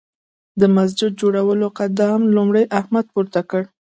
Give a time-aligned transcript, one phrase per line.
[0.59, 3.63] د مسجد جوړولو قدم لومړی احمد پورته کړ.